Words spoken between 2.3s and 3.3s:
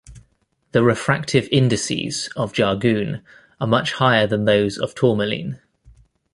of jargoon